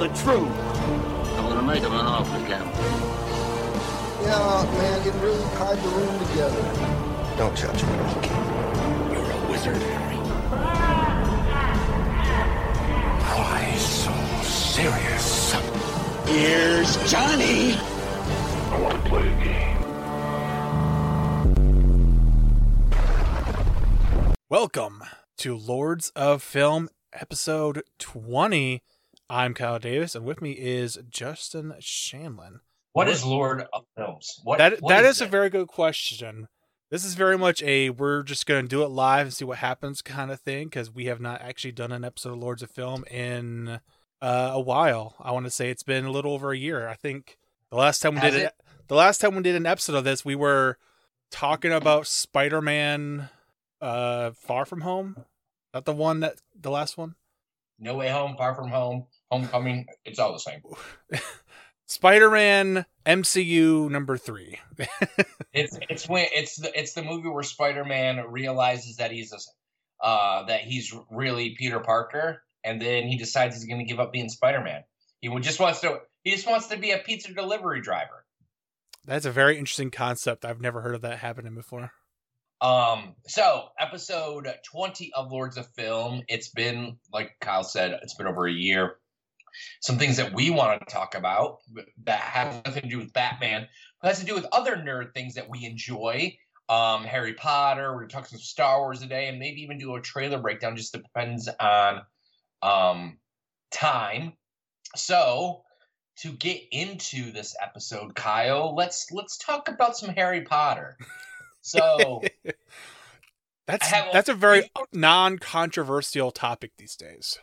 [0.00, 0.48] the truth.
[1.36, 2.72] I'm gonna make him an offer, Captain.
[4.22, 6.62] Yeah, man, it really tied the room together.
[7.36, 8.30] Don't judge me, Rocky.
[9.12, 10.16] You're a wizard, Harry.
[13.28, 14.10] Why so
[14.42, 15.52] serious?
[16.26, 17.74] Here's Johnny.
[17.74, 19.76] I want to play a game.
[24.48, 25.02] Welcome
[25.36, 28.82] to Lords of Film, episode 20.
[29.30, 32.58] I'm Kyle Davis, and with me is Justin Shanlin.
[32.94, 34.40] What is Lord of Films?
[34.42, 36.48] What That what that is, a very good question.
[36.90, 39.58] This is very much a we're just going to do it live and see what
[39.58, 42.72] happens kind of thing because we have not actually done an episode of Lords of
[42.72, 43.78] Film in
[44.20, 45.14] uh, a while.
[45.20, 46.88] I want to say it's been a little over a year.
[46.88, 47.38] I think
[47.70, 48.54] the last time we Has did it, it?
[48.88, 50.76] the last time we did an episode of this, we were
[51.30, 53.28] talking about Spider-Man
[53.80, 55.24] uh Far From Home.
[55.72, 57.14] Not the one that the last one?
[57.78, 59.86] No Way Home, Far From Home, Homecoming.
[60.04, 60.60] It's all the same.
[61.86, 64.58] Spider-Man MCU number 3.
[65.52, 70.04] It's it's when it's the it's the movie where Spider Man realizes that he's a
[70.06, 74.12] uh that he's really Peter Parker, and then he decides he's going to give up
[74.12, 74.84] being Spider Man.
[75.20, 78.24] He just wants to he just wants to be a pizza delivery driver.
[79.04, 80.44] That's a very interesting concept.
[80.44, 81.90] I've never heard of that happening before.
[82.60, 86.22] Um, so episode 20 of Lords of Film.
[86.28, 88.96] It's been, like Kyle said, it's been over a year.
[89.80, 91.58] Some things that we want to talk about
[92.04, 93.66] that have nothing to do with Batman,
[94.00, 96.36] but has to do with other nerd things that we enjoy.
[96.68, 100.00] Um, Harry Potter, we're gonna talk some Star Wars today, and maybe even do a
[100.00, 102.02] trailer breakdown, just depends on
[102.62, 103.18] um
[103.70, 104.34] time.
[104.94, 105.64] So
[106.18, 110.96] to get into this episode, Kyle, let's let's talk about some Harry Potter.
[111.62, 112.22] So
[113.70, 117.38] That's have that's a very non-controversial topic these days.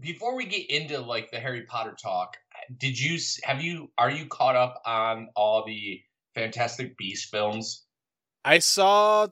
[0.00, 2.36] Before we get into like the Harry Potter talk,
[2.76, 6.00] did you have you are you caught up on all the
[6.34, 7.84] Fantastic Beast films?
[8.44, 9.28] I saw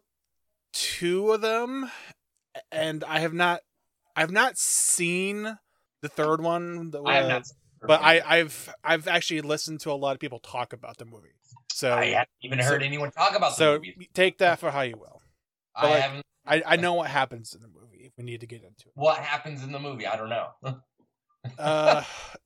[0.73, 1.91] two of them
[2.71, 3.61] and I have not
[4.15, 5.59] I've not seen
[6.03, 9.81] the third one the- I have uh, not, seen but I, I've I've actually listened
[9.81, 11.35] to a lot of people talk about the movie.
[11.73, 14.09] So I haven't even so- heard anyone talk about the so movie.
[14.15, 15.21] take that for how you will.
[15.75, 16.27] I like, haven't.
[16.47, 17.90] I I know what happens in the movie
[18.21, 18.93] we need to get into it.
[18.95, 20.07] What happens in the movie?
[20.07, 20.49] I don't know.
[21.59, 22.03] uh,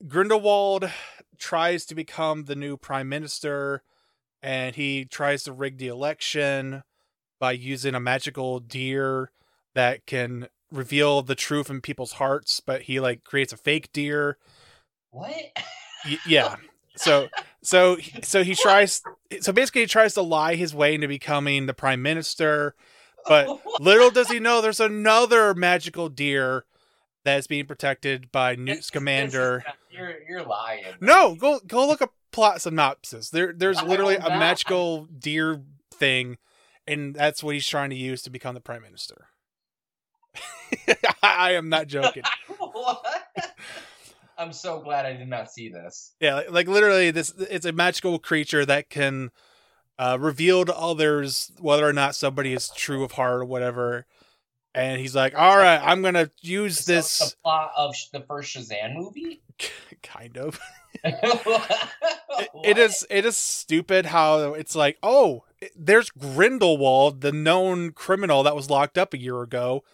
[0.06, 0.88] Grindelwald
[1.36, 3.82] tries to become the new prime minister,
[4.40, 6.84] and he tries to rig the election
[7.40, 9.32] by using a magical deer
[9.74, 12.60] that can reveal the truth in people's hearts.
[12.60, 14.38] But he like creates a fake deer.
[15.10, 15.34] what?
[16.06, 16.54] Y- yeah.
[16.96, 17.28] So
[17.62, 19.02] so so he tries.
[19.40, 22.76] So basically, he tries to lie his way into becoming the prime minister.
[23.26, 26.64] But little does he know, there's another magical deer
[27.24, 29.64] that is being protected by Newt This- this Scamander.
[29.90, 30.84] You're you're lying.
[31.00, 33.30] No, go go look up plot synopsis.
[33.30, 36.38] There there's literally a magical deer thing,
[36.86, 39.28] and that's what he's trying to use to become the prime minister.
[41.22, 42.24] I am not joking.
[42.58, 43.06] what?
[44.36, 46.12] I'm so glad I did not see this.
[46.18, 49.30] Yeah, like, like literally, this it's a magical creature that can
[49.98, 54.06] uh, reveal to others whether or not somebody is true of heart or whatever.
[54.74, 58.56] And he's like, "All right, I'm gonna use So this." the plot of the first
[58.56, 59.42] Shazam movie.
[60.02, 60.60] kind of.
[61.04, 65.44] It- it is it is stupid how it's like oh
[65.76, 69.84] there's grindelwald the known criminal that was locked up a year ago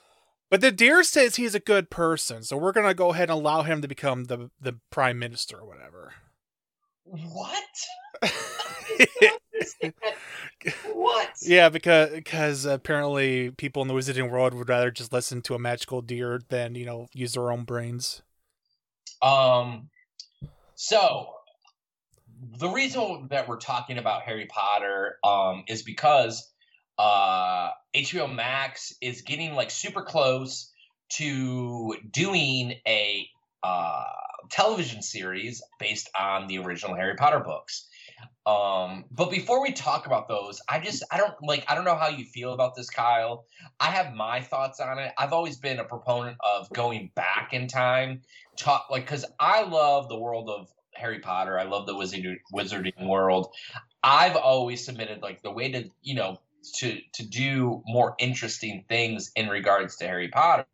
[0.50, 3.62] but the deer says he's a good person so we're gonna go ahead and allow
[3.62, 6.14] him to become the the prime minister or whatever
[7.04, 7.64] What?
[10.92, 11.30] What?
[11.42, 15.58] yeah because because apparently people in the wizarding world would rather just listen to a
[15.58, 18.22] magical deer than you know use their own brains
[19.22, 19.88] Um.
[20.74, 21.28] So,
[22.58, 26.50] the reason that we're talking about Harry Potter um is because
[26.98, 30.72] uh HBO Max is getting like super close
[31.10, 33.28] to doing a
[33.62, 34.04] uh
[34.50, 37.88] television series based on the original Harry Potter books.
[38.46, 41.96] Um, but before we talk about those, I just I don't like I don't know
[41.96, 43.44] how you feel about this, Kyle.
[43.78, 45.12] I have my thoughts on it.
[45.18, 48.22] I've always been a proponent of going back in time,
[48.56, 51.58] talk like because I love the world of Harry Potter.
[51.58, 53.54] I love the wizard wizarding world.
[54.02, 56.40] I've always submitted like the way to you know
[56.76, 60.66] to to do more interesting things in regards to Harry Potter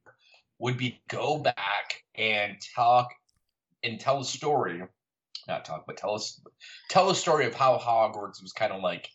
[0.58, 3.10] would be go back and talk
[3.82, 4.82] and tell a story
[5.48, 6.40] not talk but tell us
[6.88, 9.08] tell the story of how hogwarts was kind of like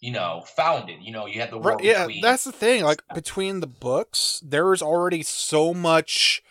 [0.00, 3.02] you know founded you know you had the war Right, yeah that's the thing like
[3.14, 6.42] between the books there is already so much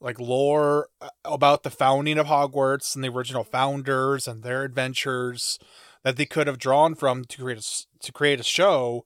[0.00, 5.58] like lore uh, about the founding of Hogwarts and the original founders and their adventures
[6.04, 9.04] that they could have drawn from to create a, to create a show.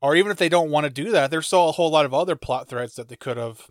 [0.00, 2.14] Or even if they don't want to do that, there's still a whole lot of
[2.14, 3.68] other plot threads that they could have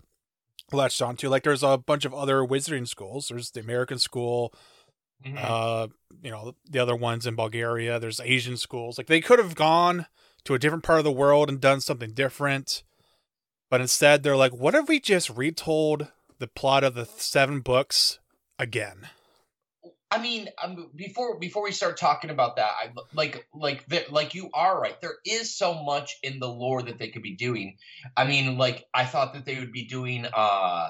[0.73, 1.29] latched onto.
[1.29, 3.27] Like there's a bunch of other wizarding schools.
[3.29, 4.51] There's the American school,
[5.25, 5.37] Mhm.
[5.37, 5.87] uh,
[6.21, 7.99] you know, the other ones in Bulgaria.
[7.99, 8.97] There's Asian schools.
[8.97, 10.07] Like they could have gone
[10.45, 12.83] to a different part of the world and done something different.
[13.69, 18.19] But instead, they're like, what if we just retold the plot of the seven books
[18.57, 19.09] again?
[20.09, 24.33] I mean, um, before before we start talking about that, I like like the, like
[24.33, 24.99] you are right.
[25.01, 27.77] There is so much in the lore that they could be doing.
[28.15, 30.89] I mean, like I thought that they would be doing uh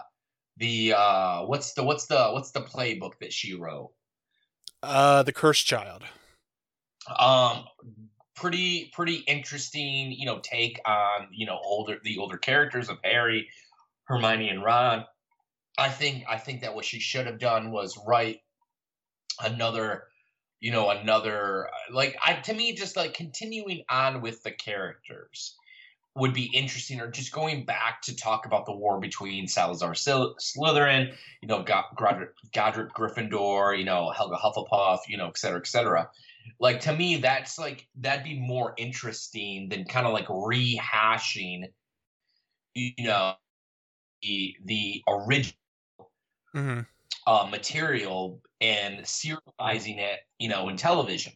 [0.57, 3.91] the uh what's the what's the what's the playbook that she wrote?
[4.83, 6.03] Uh, the Cursed Child.
[7.17, 7.65] um
[8.35, 13.47] pretty pretty interesting you know take on you know older the older characters of harry
[14.03, 15.03] hermione and ron
[15.77, 18.41] i think i think that what she should have done was write
[19.43, 20.03] another
[20.59, 25.55] you know another like i to me just like continuing on with the characters
[26.17, 31.13] would be interesting or just going back to talk about the war between salazar slytherin
[31.41, 35.67] you know Go- godric, godric gryffindor you know helga hufflepuff you know et cetera et
[35.67, 36.09] cetera.
[36.59, 41.65] Like to me that's like that'd be more interesting than kind of like rehashing
[42.73, 43.33] you know
[44.21, 45.53] the the original
[46.53, 46.79] hmm
[47.27, 51.33] uh, material and serializing it you know in television.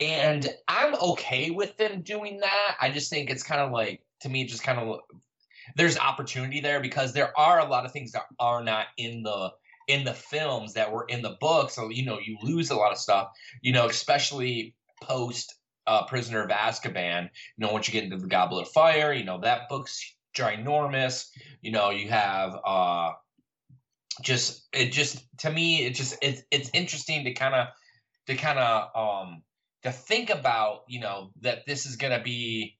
[0.00, 2.76] And i'm okay with them doing that.
[2.80, 5.00] I just think it's kind of like to me just kind of
[5.76, 9.50] there's opportunity there because there are a lot of things that are not in the
[9.88, 11.70] in the films that were in the book.
[11.70, 13.28] So you know you lose a lot of stuff
[13.62, 15.54] you know especially post
[15.86, 19.24] uh, prisoner of azkaban you know once you get into the goblet of fire you
[19.24, 21.28] know that book's ginormous.
[21.62, 23.12] You know you have uh
[24.22, 27.68] just it just to me it just it's it's interesting to kind of
[28.26, 29.42] to kind of um
[29.82, 32.76] to think about you know that this is gonna be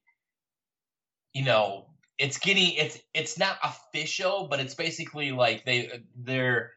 [1.33, 1.87] you know
[2.19, 6.73] it's getting it's it's not official but it's basically like they they're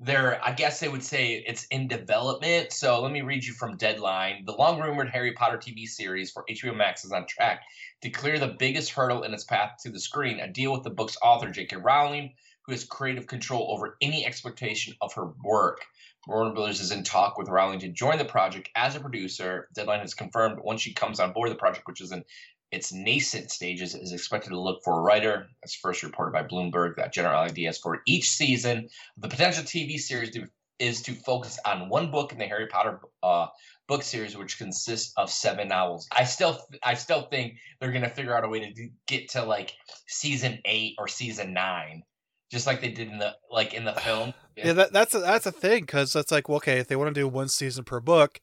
[0.00, 2.72] they're i guess they would say it's in development.
[2.72, 4.44] So let me read you from deadline.
[4.44, 7.62] The long rumored harry potter tv series for hbo max is on track
[8.02, 10.40] to clear the biggest hurdle in its path to the screen.
[10.40, 14.94] A deal with the book's author j.k rowling who has creative control over any exploitation
[15.00, 15.80] of her work
[16.28, 19.68] Warner Brothers is in talk with Rowling to join the project as a producer.
[19.74, 22.24] Deadline has confirmed once she comes on board the project, which is in
[22.70, 25.48] its nascent stages, is expected to look for a writer.
[25.64, 28.88] As first reported by Bloomberg, that general ideas for each season.
[29.16, 30.46] The potential TV series to,
[30.78, 33.48] is to focus on one book in the Harry Potter uh,
[33.88, 36.06] book series, which consists of seven novels.
[36.16, 39.44] I still, I still think they're gonna figure out a way to do, get to
[39.44, 39.72] like
[40.06, 42.04] season eight or season nine,
[42.52, 44.34] just like they did in the like in the film.
[44.54, 47.08] Yeah, that, that's a, that's a thing because that's like, well, okay, if they want
[47.08, 48.38] to do one season per book,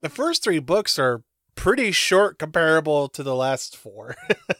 [0.00, 1.22] the first three books are
[1.54, 4.16] pretty short comparable to the last four.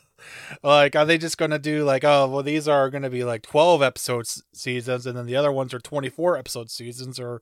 [0.62, 3.24] like, are they just going to do like, oh, well, these are going to be
[3.24, 7.40] like 12 episodes seasons, and then the other ones are 24 episode seasons, or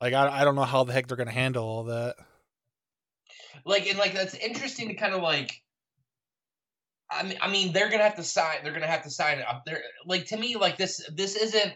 [0.00, 2.16] like, I, I don't know how the heck they're going to handle all that.
[3.66, 5.60] like and like that's interesting to kind of like
[7.14, 8.58] I mean, I mean, they're gonna have to sign.
[8.62, 9.64] They're gonna have to sign it up.
[9.64, 11.08] There, like to me, like this.
[11.14, 11.74] This isn't.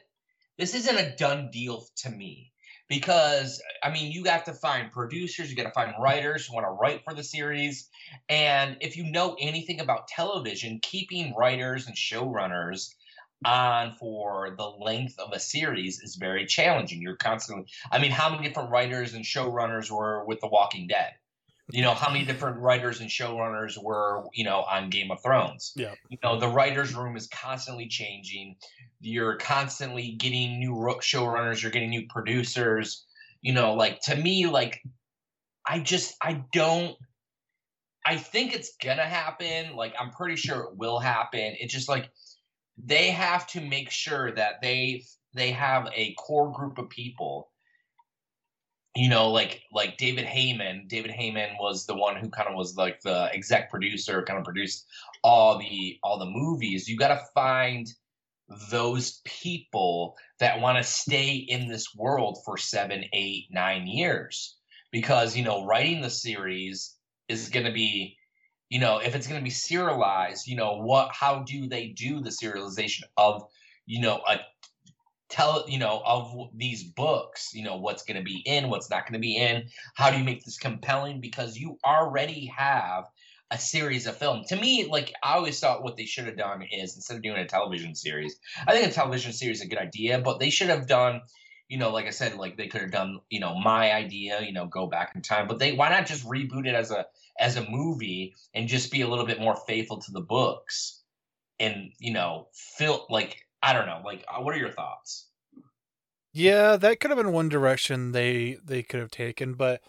[0.59, 2.53] This isn't a done deal to me
[2.89, 5.51] because I mean, you have to find producers.
[5.51, 7.89] You got to find writers who want to write for the series.
[8.29, 12.95] And if you know anything about television, keeping writers and showrunners
[13.45, 17.01] on for the length of a series is very challenging.
[17.01, 17.67] You're constantly.
[17.93, 21.13] I mean, how many different writers and showrunners were with The Walking Dead?
[21.71, 25.73] You know how many different writers and showrunners were you know on game of thrones.
[25.77, 25.95] Yeah.
[26.09, 28.57] you know the writers room is constantly changing.
[29.01, 33.05] You're constantly getting new showrunners you're getting new producers.
[33.43, 34.81] You know like to me like
[35.67, 36.97] i just i don't
[38.07, 39.77] i think it's gonna happen.
[39.77, 41.55] Like i'm pretty sure it will happen.
[41.61, 42.11] It's just like
[42.83, 47.51] they have to make sure that they they have a core group of people
[48.99, 50.89] you know, like like David Heyman.
[50.89, 54.45] David Heyman was the one who kind of was like the exec producer, kind of
[54.45, 54.87] produced
[55.23, 56.89] all the all the movies.
[56.89, 57.87] You got to find
[58.73, 64.57] those people that want to stay in this world for seven, eight, nine years,
[64.91, 66.97] because you know, writing the series
[67.29, 68.17] is going to be,
[68.69, 72.21] you know, if it's going to be serialized, you know, what, how do they do
[72.21, 73.45] the serialization of,
[73.87, 74.39] you know, a
[75.29, 79.05] tell you know of these books you know what's going to be in what's not
[79.05, 83.05] going to be in how do you make this compelling because you already have
[83.51, 84.45] a series of film.
[84.49, 87.39] To me, like I always thought what they should have done is instead of doing
[87.39, 90.69] a television series, I think a television series is a good idea, but they should
[90.69, 91.23] have done,
[91.69, 94.53] you know, like I said, like they could have done, you know, my idea, you
[94.53, 95.49] know, go back in time.
[95.49, 97.07] But they why not just reboot it as a
[97.39, 101.03] as a movie and just be a little bit more faithful to the books
[101.59, 105.29] and, you know, feel like I don't know, like uh, what are your thoughts?
[106.33, 109.81] Yeah, that could have been one direction they they could have taken, but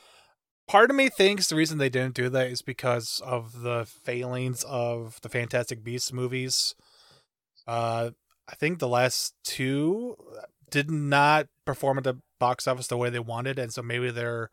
[0.67, 4.63] part of me thinks the reason they didn't do that is because of the failings
[4.63, 6.75] of the Fantastic Beasts movies.
[7.67, 8.11] Uh,
[8.47, 10.15] I think the last two
[10.71, 14.49] did not perform at the box office the way they wanted, and so maybe they're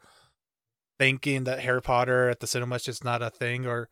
[0.98, 3.88] thinking that Harry Potter at the cinema is just not a thing, or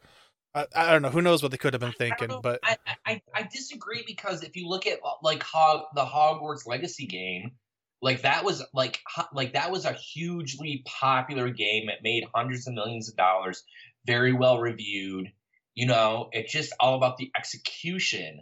[0.54, 1.10] I, I don't know.
[1.10, 2.28] Who knows what they could have been thinking?
[2.28, 2.40] know.
[2.40, 6.66] But I, I I disagree because if you look at uh, like Hog the Hogwarts
[6.66, 7.52] Legacy game,
[8.00, 9.00] like that was like
[9.32, 11.88] like that was a hugely popular game.
[11.88, 13.64] It made hundreds of millions of dollars,
[14.06, 15.32] very well reviewed.
[15.74, 18.40] You know, it's just all about the execution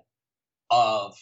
[0.71, 1.17] of.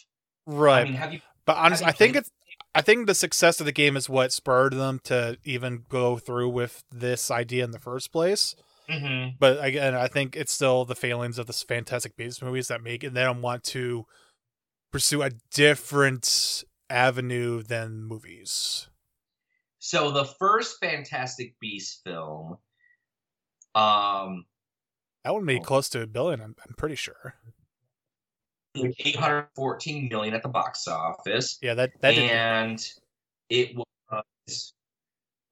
[0.46, 1.20] right, I mean, have you?
[1.44, 2.30] but honestly, I think it's
[2.74, 6.50] I think the success of the game is what spurred them to even go through
[6.50, 8.54] with this idea in the first place.
[8.90, 9.38] Mhm.
[9.38, 13.04] But again, I think it's still the failings of the Fantastic Beasts movies that make
[13.04, 13.14] it.
[13.14, 14.06] They don't want to
[14.90, 18.88] pursue a different avenue than movies.
[19.78, 22.58] So the first Fantastic Beast film,
[23.74, 24.46] um,
[25.24, 25.64] That one made Oh.
[25.64, 26.40] close to a billion.
[26.40, 27.34] I'm, I'm pretty sure.
[28.74, 31.58] 814 million at the box office.
[31.60, 32.92] Yeah, that that and
[33.48, 34.72] it was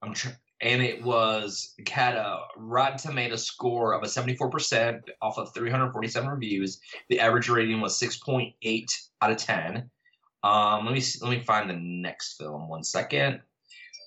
[0.00, 0.28] I'm tr-
[0.60, 6.28] and it was it had a Rotten Tomato score of a 74% off of 347
[6.28, 6.80] reviews.
[7.08, 8.90] The average rating was 6.8
[9.22, 9.90] out of 10.
[10.42, 13.40] Um, let me see, let me find the next film one second.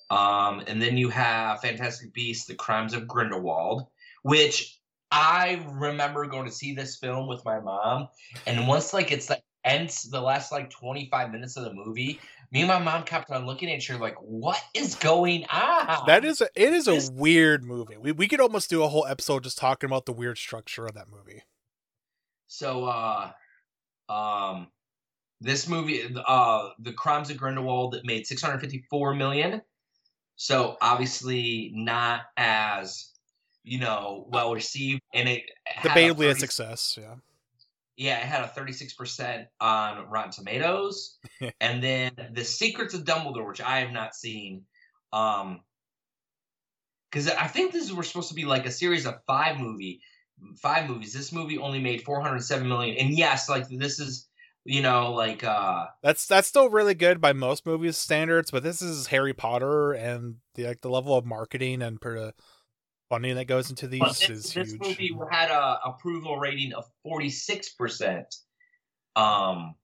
[0.10, 3.88] Um, and then you have Fantastic Beasts: The Crimes of Grindelwald,
[4.24, 4.78] which
[5.10, 8.10] I remember going to see this film with my mom,
[8.46, 12.20] and once like it's like ends the last like 25 minutes of the movie,
[12.52, 16.06] me and my mom kept on looking at each other like, what is going on?
[16.08, 17.98] That is a, it is a This- weird movie.
[17.98, 20.94] We we could almost do a whole episode just talking about the weird structure of
[20.96, 21.44] that movie.
[22.48, 23.32] so uh
[24.10, 24.68] um
[25.40, 29.62] this movie uh the crimes of grindelwald that made 654 million
[30.36, 33.10] so obviously not as
[33.64, 36.98] you know well received and it had a Debatably a 30 success.
[37.00, 37.16] Yeah.
[37.98, 41.18] Yeah it had a 36% on rotten tomatoes.
[41.60, 44.64] And then the secrets of dumbledore which i have not seen
[45.14, 45.62] um
[47.10, 50.02] because i think this was supposed to be like a series of five movie
[50.58, 51.14] five movies.
[51.14, 52.98] This movie only made 407 million.
[52.98, 54.28] And yes like this is
[54.64, 58.82] you know like uh That's that's still really good by most movies standards, but this
[58.82, 62.34] is Harry Potter and the like the level of marketing and per,
[63.12, 64.82] funding that goes into these this, is this huge.
[64.82, 68.24] movie had a approval rating of 46%
[69.18, 69.76] um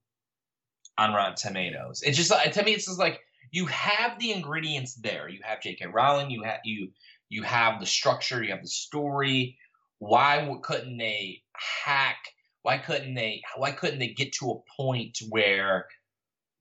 [0.96, 2.02] on rotten tomatoes.
[2.02, 3.20] It's just to me it's just like
[3.50, 5.28] you have the ingredients there.
[5.28, 6.88] You have jk rowling you have you
[7.28, 9.58] you have the structure you have the story.
[9.98, 11.42] Why couldn't they
[11.84, 12.18] hack
[12.62, 15.86] why couldn't they why couldn't they get to a point where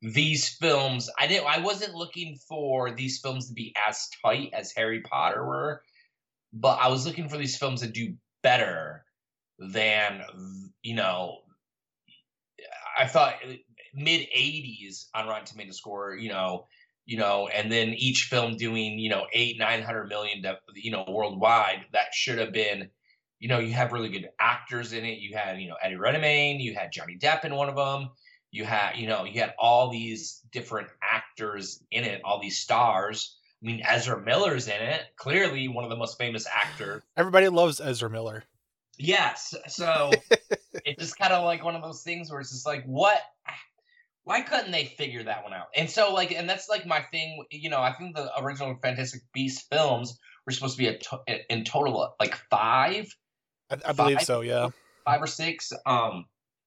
[0.01, 4.71] these films i didn't i wasn't looking for these films to be as tight as
[4.71, 5.81] harry potter were
[6.60, 9.04] but i was looking for these films to do better
[9.60, 10.22] than
[10.84, 11.38] you know
[12.98, 13.36] i thought
[13.94, 16.68] mid 80s on rotten tomato score you know
[17.06, 20.44] you know and then each film doing you know eight nine hundred million
[20.76, 22.90] you know worldwide that should have been
[23.40, 25.20] you know you have really good actors in it.
[25.20, 28.10] You had you know eddie redmayne you had johnny depp in one of them.
[28.52, 33.37] You had you know you had all these different actors in it all these stars
[33.64, 37.80] i mean ezra miller's in it clearly one of the most famous actors Everybody loves
[37.82, 38.44] Ezra Miller.
[38.98, 40.12] yes so
[40.86, 43.20] it's just kind of like one of those things where it's just like what
[44.24, 47.44] why couldn't they figure that one out and so like and that's like my thing
[47.52, 51.22] you know i think the original fantastic beast films were supposed to be a to-
[51.50, 53.08] in total like five
[53.70, 54.26] I, I believe Five?
[54.26, 54.40] so.
[54.42, 54.70] Yeah.
[55.04, 55.74] five or six.
[55.86, 56.24] Um,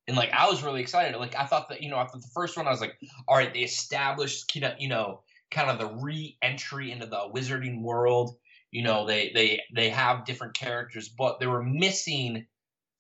[0.06, 1.16] and like I was really excited.
[1.18, 2.92] Like I thought that you know after the first one, I was like,
[3.26, 7.82] all right, they established you know you know kind of the re-entry into the wizarding
[7.82, 8.36] world.
[8.70, 12.46] You know they they they have different characters, but they were missing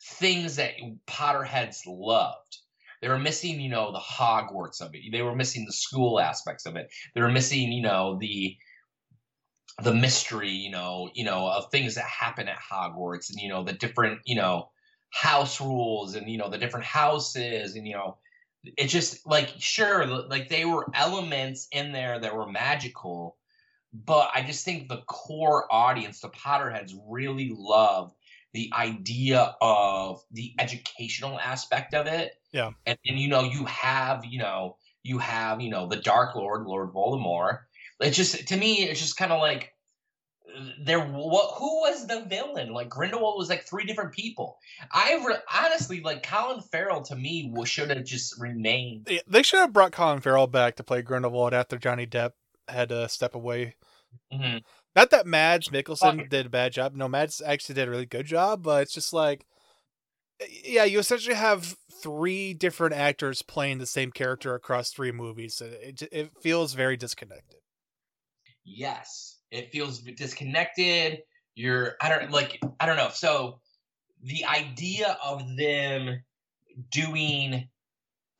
[0.02, 0.74] things that
[1.06, 2.58] Potterheads loved.
[3.00, 5.10] They were missing, you know, the Hogwarts of it.
[5.10, 6.90] They were missing the school aspects of it.
[7.14, 8.56] They were missing, you know, the
[9.82, 13.62] the mystery, you know, you know, of things that happen at Hogwarts and you know
[13.62, 14.70] the different, you know,
[15.10, 18.16] house rules and you know the different houses and you know
[18.64, 23.36] it just like sure like they were elements in there that were magical
[23.92, 28.12] but i just think the core audience the potterheads really love
[28.52, 32.32] the idea of the educational aspect of it.
[32.52, 32.70] Yeah.
[32.86, 36.66] And, and you know, you have, you know, you have, you know, the Dark Lord,
[36.66, 37.60] Lord Voldemort.
[38.00, 39.72] It's just to me, it's just kind of like
[40.84, 44.58] there what who was the villain like grindelwald was like three different people
[44.92, 49.60] i re- honestly like colin farrell to me was, should have just remained They should
[49.60, 52.32] have brought Colin Farrell back to play Grindelwald after Johnny Depp
[52.68, 53.76] had to step away.
[54.32, 54.62] Mhm.
[54.94, 56.28] Not that Nicholson Fuck.
[56.28, 56.94] did a bad job.
[56.94, 59.46] No, Mads actually did a really good job, but it's just like,
[60.64, 65.60] yeah, you essentially have three different actors playing the same character across three movies.
[65.60, 67.60] It, it feels very disconnected.
[68.64, 71.22] yes it feels disconnected.
[71.54, 73.10] You're i don't like i don't know.
[73.12, 73.60] So
[74.22, 76.22] the idea of them
[76.90, 77.68] doing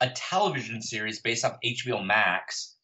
[0.01, 2.77] a television series based off hbo max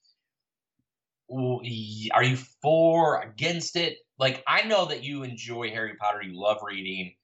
[1.30, 3.98] are you for against it?
[4.18, 7.14] Like i know that you enjoy harry potter you love reading.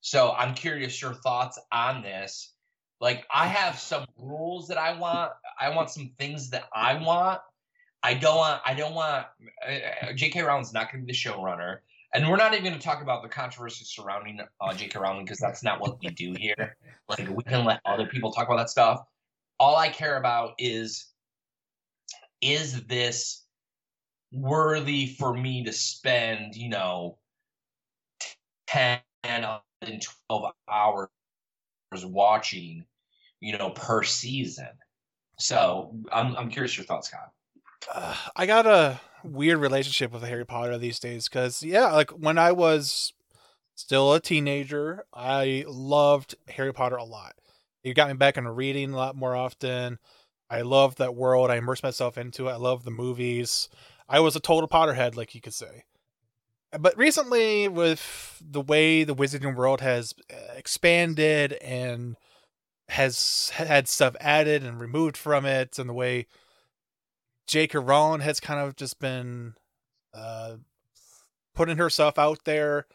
[0.00, 2.52] So i'm curious your thoughts on this.
[3.00, 7.40] Like i have some rules that i want i want some things that i want
[8.04, 8.60] I don't want.
[8.66, 9.26] I don't want.
[9.66, 10.42] Uh, J.K.
[10.42, 11.78] Rowling's not going to be the showrunner,
[12.12, 14.98] and we're not even going to talk about the controversy surrounding uh, J.K.
[14.98, 16.76] Rowling because that's not what we do here.
[17.06, 19.02] Like we can let other people talk about that stuff.
[19.60, 21.08] All I care about is,
[22.40, 23.44] is this
[24.32, 26.56] worthy for me to spend?
[26.56, 27.18] You know,
[28.68, 29.46] 10, and
[30.28, 31.08] 12 hours
[32.04, 32.86] watching,
[33.40, 34.70] you know, per season.
[35.38, 37.34] So I'm I'm curious your thoughts, Scott.
[37.92, 42.38] Uh, I got a weird relationship with Harry Potter these days because, yeah, like when
[42.38, 43.12] I was
[43.74, 47.34] still a teenager, I loved Harry Potter a lot.
[47.82, 49.98] It got me back into reading a lot more often.
[50.48, 51.50] I loved that world.
[51.50, 52.52] I immersed myself into it.
[52.52, 53.68] I loved the movies.
[54.08, 55.84] I was a total Potterhead, like you could say.
[56.78, 60.12] But recently, with the way the Wizarding world has
[60.56, 62.16] expanded and
[62.88, 66.26] has had stuff added and removed from it, and the way
[67.46, 67.78] J.K.
[67.78, 69.54] Rowling has kind of just been
[70.14, 70.56] uh,
[71.54, 72.86] putting herself out there.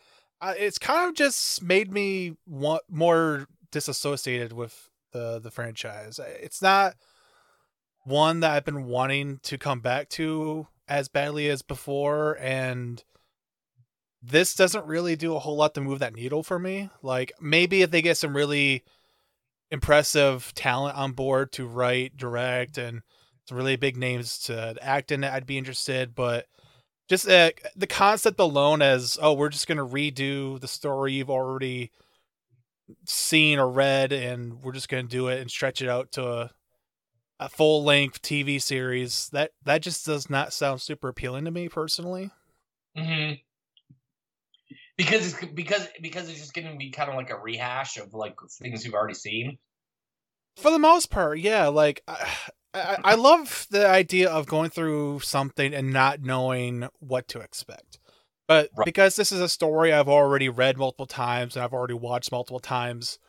[0.41, 6.19] Uh, it's kind of just made me want more disassociated with the the franchise.
[6.41, 6.95] It's not
[8.05, 13.03] one that I've been wanting to come back to as badly as before, and
[14.21, 16.89] this doesn't really do a whole lot to move that needle for me.
[17.01, 18.83] Like maybe if they get some really
[19.71, 23.01] impressive talent on board to write, direct, and
[23.49, 26.13] some really big names to act in it, I'd be interested.
[26.15, 26.45] But
[27.09, 31.91] just uh, the concept alone, as oh, we're just gonna redo the story you've already
[33.05, 36.51] seen or read, and we're just gonna do it and stretch it out to a,
[37.39, 39.29] a full length TV series.
[39.29, 42.29] That that just does not sound super appealing to me personally.
[42.95, 43.33] Mm-hmm.
[44.95, 48.13] Because it's because because it's just going to be kind of like a rehash of
[48.13, 49.57] like things you've already seen.
[50.57, 51.67] For the most part, yeah.
[51.67, 52.27] Like I,
[52.73, 57.99] I, I love the idea of going through something and not knowing what to expect.
[58.47, 58.85] But Right.
[58.85, 62.59] because this is a story I've already read multiple times and I've already watched multiple
[62.59, 63.19] times,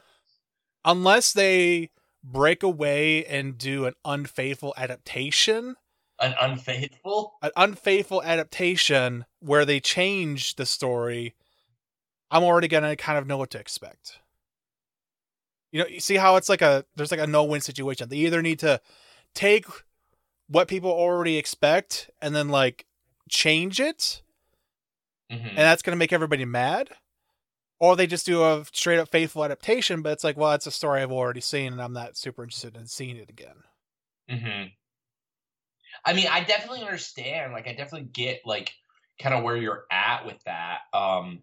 [0.85, 1.91] unless they
[2.23, 5.77] break away and do an unfaithful adaptation,
[6.21, 7.35] An unfaithful.
[7.43, 11.35] an unfaithful adaptation where they change the story,
[12.31, 14.19] I'm already gonna kind of know what to expect.
[15.73, 18.09] You know, you see how it's like a there's like a no-win situation.
[18.09, 18.81] They either need to
[19.35, 19.67] take
[20.49, 22.87] what people already expect and then like
[23.29, 24.23] change it,
[25.31, 25.49] Mhm.
[25.49, 26.91] and that's gonna make everybody mad,
[27.81, 30.73] or they just do a straight up faithful adaptation, but it's like, well, it's a
[30.73, 33.65] story I've already seen, and I'm not super interested in seeing it again.
[34.29, 34.73] hmm
[36.05, 37.53] I mean, I definitely understand.
[37.53, 38.73] Like, I definitely get like
[39.21, 40.81] kind of where you're at with that.
[40.93, 41.43] Um,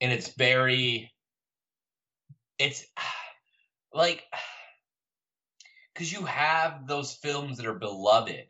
[0.00, 1.12] and it's very,
[2.58, 2.84] it's
[3.92, 4.24] like
[5.98, 8.44] because you have those films that are beloved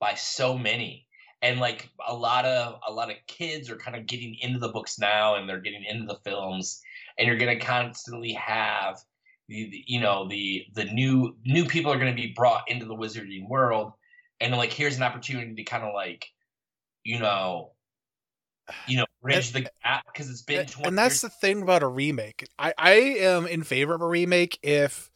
[0.00, 1.06] by so many,
[1.40, 4.68] and like a lot of a lot of kids are kind of getting into the
[4.70, 6.80] books now, and they're getting into the films,
[7.16, 8.98] and you're gonna constantly have
[9.48, 12.94] the, you know the the new new people are going to be brought into the
[12.94, 13.92] wizarding world
[14.40, 16.26] and like here's an opportunity to kind of like
[17.04, 17.72] you know
[18.88, 21.20] you know bridge the gap because it's been And- 20 and that's years.
[21.20, 22.46] the thing about a remake.
[22.58, 25.10] I I am in favor of a remake if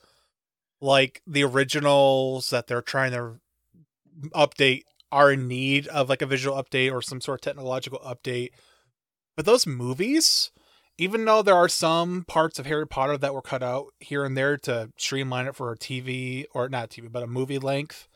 [0.80, 3.40] like the originals that they're trying to
[4.34, 8.50] update are in need of like a visual update or some sort of technological update.
[9.36, 10.50] But those movies,
[10.98, 14.36] even though there are some parts of Harry Potter that were cut out here and
[14.36, 18.08] there to streamline it for a TV or not TV, but a movie length,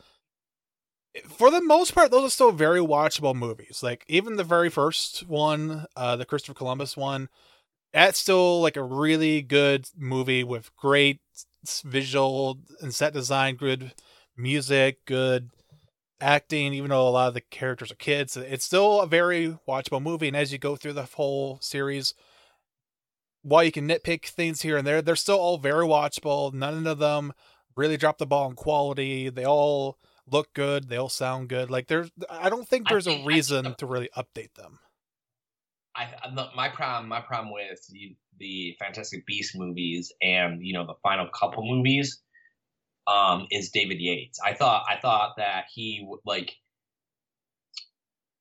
[1.27, 3.81] for the most part, those are still very watchable movies.
[3.83, 7.29] Like even the very first one, uh, the Christopher Columbus one,
[7.93, 11.19] that's still like a really good movie with great
[11.85, 13.93] visual and set design, good
[14.37, 15.49] music, good
[16.19, 16.73] acting.
[16.73, 20.27] Even though a lot of the characters are kids, it's still a very watchable movie.
[20.27, 22.13] And as you go through the whole series,
[23.41, 26.53] while you can nitpick things here and there, they're still all very watchable.
[26.53, 27.33] None of them
[27.75, 29.29] really drop the ball in quality.
[29.29, 29.97] They all
[30.29, 30.89] look good.
[30.89, 31.69] They all sound good.
[31.69, 34.79] Like there's, I don't think there's I a reason to really update them.
[35.95, 36.07] I
[36.55, 41.27] my problem my problem with the, the Fantastic Beast movies and you know the final
[41.27, 42.21] couple movies
[43.07, 44.39] um is David Yates.
[44.43, 46.51] I thought I thought that he like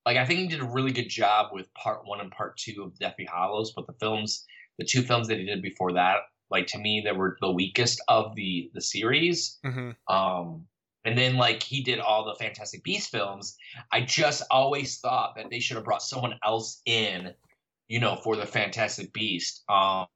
[0.06, 2.82] like I think he did a really good job with part 1 and part 2
[2.82, 4.44] of Deathly Hallows, but the films
[4.78, 6.16] the two films that he did before that
[6.50, 9.58] like to me they were the weakest of the the series.
[9.64, 10.66] hmm Um,
[11.04, 13.56] and then like he did all the Fantastic Beast films.
[13.90, 17.32] I just always thought that they should have brought someone else in,
[17.88, 19.64] you know, for the Fantastic Beast.
[19.68, 20.06] Um,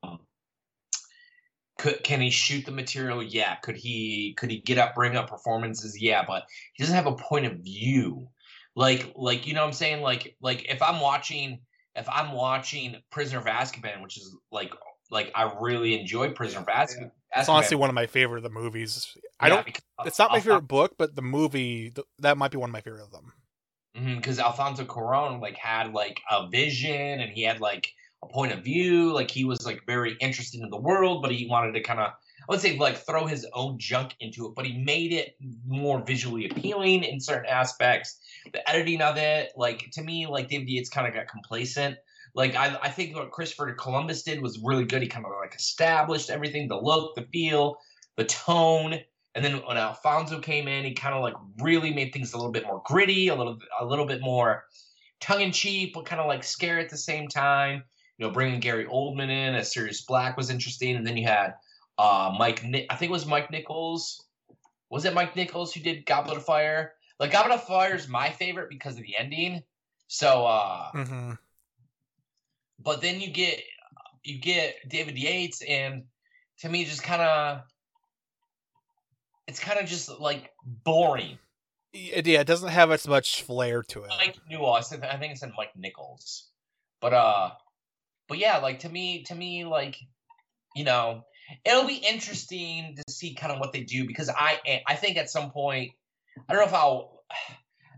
[1.79, 3.23] could can he shoot the material?
[3.23, 3.57] Yeah.
[3.57, 6.01] Could he could he get up, bring up performances?
[6.01, 6.45] Yeah, but
[6.75, 8.29] he doesn't have a point of view.
[8.75, 10.03] Like like you know what I'm saying?
[10.03, 11.61] Like like if I'm watching
[11.95, 14.73] if I'm watching Prisoner of Azkaban, which is like
[15.11, 17.11] like I really enjoy Prisoner of Azkaban.
[17.37, 19.17] It's honestly one of my favorite of the movies.
[19.39, 19.81] I Yeah, don't.
[20.07, 23.03] It's not my favorite book, but the movie that might be one of my favorite
[23.03, 23.33] of them.
[23.95, 27.93] because Mm-hmm, Alfonso Cuarón like had like a vision and he had like
[28.23, 29.13] a point of view.
[29.13, 32.13] Like he was like very interested in the world, but he wanted to kind of
[32.49, 36.03] I would say like throw his own junk into it, but he made it more
[36.05, 38.19] visually appealing in certain aspects.
[38.53, 41.99] The editing of it, like to me, like David Yates kind of got complacent.
[42.37, 45.01] Like I, I think what Christopher Columbus did was really good.
[45.01, 47.79] He kind of like established everything, the look, the feel,
[48.17, 49.01] the tone.
[49.35, 52.53] And then when Alfonso came in, he kind of like really made things a little
[52.53, 54.65] bit more gritty, a little a little bit more
[55.19, 57.83] tongue in cheek, but kind of like scary at the same time.
[58.19, 61.55] You know, bringing Gary Oldman in as Sirius Black was interesting, and then you had
[61.99, 62.63] uh, Mike.
[62.63, 64.23] Ni- I think it was Mike Nichols.
[64.91, 66.93] Was it Mike Nichols who did Goblet of Fire?
[67.19, 69.63] Like Goblet of Fire is my favorite because of the ending.
[70.09, 71.33] So, uh, hmm
[72.79, 73.61] but then you get
[74.23, 76.05] you get David Yates, and
[76.61, 77.63] to me, just kind of
[79.47, 81.39] it's kind of just like boring.
[81.93, 84.11] Yeah, it doesn't have as much flair to it.
[84.73, 86.49] I said I think it's in Mike Nichols,
[87.01, 87.51] but uh,
[88.29, 89.97] but yeah, like to me, to me, like
[90.75, 91.25] you know,
[91.65, 95.31] it'll be interesting to see kind of what they do because I I think at
[95.31, 95.93] some point
[96.49, 97.23] I don't know if I'll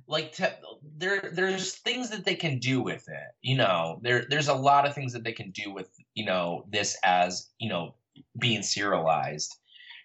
[0.09, 0.53] like to,
[0.97, 3.35] there there's things that they can do with it.
[3.43, 6.65] You know, there there's a lot of things that they can do with you know
[6.69, 7.95] this as you know
[8.39, 9.55] being serialized.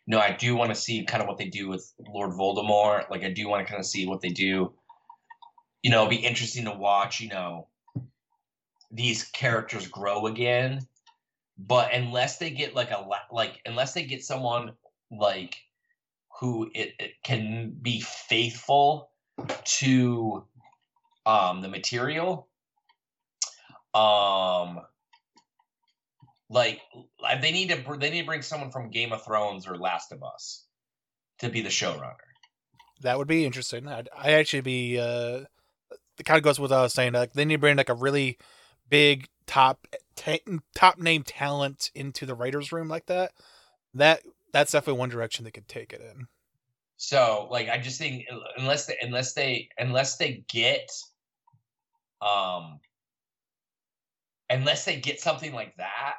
[0.05, 3.09] You know, I do want to see kind of what they do with Lord Voldemort.
[3.09, 4.73] Like I do want to kind of see what they do
[5.83, 7.67] you know, be interesting to watch, you know,
[8.89, 10.87] these characters grow again.
[11.57, 14.71] But unless they get like a like unless they get someone
[15.11, 15.55] like
[16.39, 19.11] who it, it can be faithful
[19.65, 20.45] to
[21.25, 22.47] um the material
[23.93, 24.81] um
[26.49, 26.81] like
[27.41, 30.23] they need to they need to bring someone from Game of Thrones or Last of
[30.23, 30.65] Us
[31.39, 32.15] to be the showrunner.
[33.01, 33.87] that would be interesting.
[33.87, 34.99] I'd, I actually be.
[34.99, 35.45] uh
[36.19, 37.13] It kind of goes with what I was saying.
[37.13, 38.37] Like they need to bring like a really
[38.89, 40.37] big top ta-
[40.75, 43.31] top name talent into the writers' room like that.
[43.93, 46.27] That that's definitely one direction they could take it in.
[47.05, 48.23] So like I just think
[48.57, 50.89] unless they unless they unless they get
[52.21, 52.79] um
[54.49, 56.15] unless they get something like that,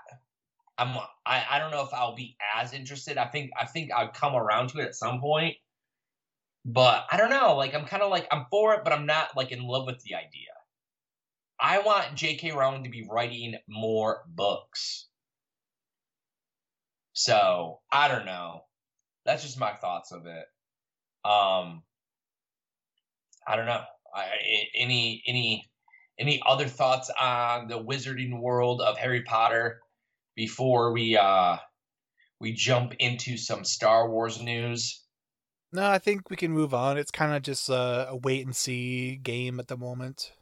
[0.76, 0.94] I'm
[1.24, 3.16] I, I don't know if I'll be as interested.
[3.16, 5.56] I think I think I'll come around to it at some point.
[6.66, 7.56] But I don't know.
[7.56, 10.02] Like I'm kind of like I'm for it, but I'm not like in love with
[10.02, 10.52] the idea.
[11.58, 12.52] I want J.K.
[12.52, 15.06] Rowling to be writing more books.
[17.14, 18.66] So I don't know.
[19.24, 20.44] That's just my thoughts of it.
[21.24, 21.82] Um,
[23.46, 23.82] I don't know.
[24.14, 24.26] I,
[24.76, 25.68] any any
[26.18, 29.80] any other thoughts on the wizarding world of Harry Potter
[30.36, 31.56] before we uh
[32.40, 35.02] we jump into some Star Wars news?
[35.72, 36.98] No, I think we can move on.
[36.98, 40.32] It's kind of just uh, a wait and see game at the moment.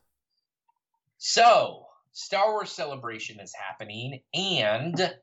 [1.16, 5.14] So, Star Wars Celebration is happening, and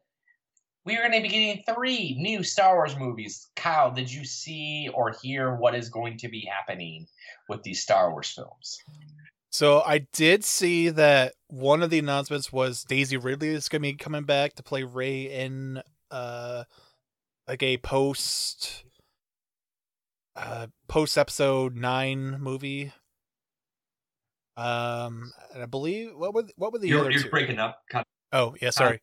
[0.86, 3.50] we are going to be getting three new Star Wars movies.
[3.56, 7.08] Kyle, did you see or hear what is going to be happening
[7.48, 8.78] with these Star Wars films?
[9.52, 13.90] So I did see that one of the announcements was Daisy Ridley is going to
[13.90, 16.64] be coming back to play Rey in uh
[17.48, 18.84] like a post
[20.36, 22.92] uh post episode 9 movie.
[24.56, 27.30] Um and I believe what were what were the You're, other you're two?
[27.30, 27.82] breaking up.
[27.90, 28.06] Cut.
[28.32, 29.02] Oh yeah, sorry.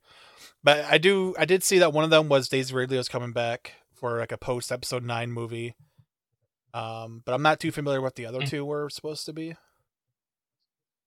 [0.62, 3.32] but I do I did see that one of them was Daisy Ridley was coming
[3.32, 5.74] back for like a post episode nine movie.
[6.74, 8.48] Um, but I'm not too familiar what the other Mm.
[8.50, 9.54] two were supposed to be.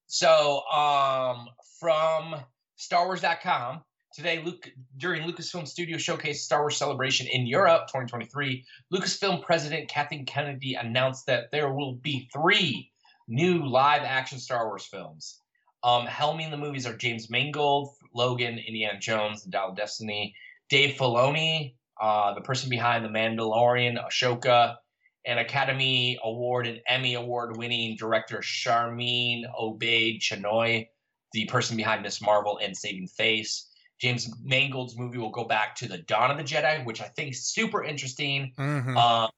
[0.08, 2.36] So, um, from
[2.79, 9.88] StarWars.com today, Luke during Lucasfilm Studio Showcase Star Wars Celebration in Europe 2023, Lucasfilm President
[9.88, 12.91] Kathleen Kennedy announced that there will be three
[13.27, 15.39] new live-action Star Wars films.
[15.84, 20.36] Um, helming the movies are James Mangold, Logan, Indiana Jones, The Dial of Destiny,
[20.69, 24.78] Dave Filoni, uh, the person behind The Mandalorian, Ahsoka,
[25.26, 30.88] and Academy Award and Emmy Award winning director Sharmeen Obaid Chinoy,
[31.34, 33.69] the person behind Miss Marvel and Saving Face.
[34.00, 37.32] James Mangold's movie will go back to the Dawn of the Jedi, which I think
[37.32, 38.54] is super interesting.
[38.58, 38.95] Mhm.
[38.95, 39.30] Um,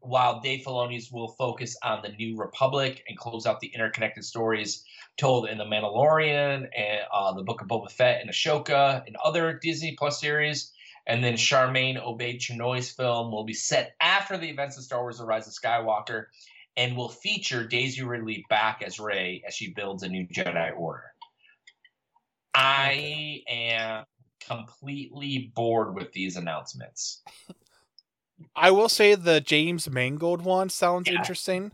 [0.00, 4.84] while Dave Filoni's will focus on the New Republic and close out the interconnected stories
[5.18, 9.58] told in The Mandalorian and uh, the Book of Boba Fett and Ahsoka and other
[9.62, 10.72] Disney Plus series.
[11.06, 15.18] And then Sharmeen Obaid Chinoy's film will be set after the events of Star Wars
[15.18, 16.26] The Rise of Skywalker
[16.76, 21.04] and will feature Daisy Ridley back as Rey as she builds a new Jedi Order.
[22.54, 24.04] I am
[24.40, 27.22] completely bored with these announcements.
[28.56, 31.18] I will say the James Mangold one sounds Yeah.
[31.18, 31.72] interesting.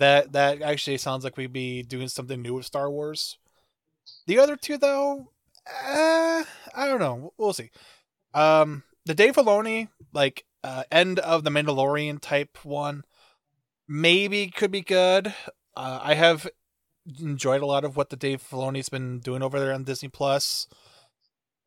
[0.00, 3.36] That that actually sounds like we'd be doing something new with Star Wars.
[4.26, 5.30] The other two, though,
[5.68, 7.34] uh, I don't know.
[7.36, 7.70] We'll see.
[8.32, 13.04] Um, the Dave Filoni, like uh, end of the Mandalorian type one,
[13.86, 15.34] maybe could be good.
[15.76, 16.48] Uh, I have
[17.20, 20.66] enjoyed a lot of what the Dave Filoni's been doing over there on Disney Plus.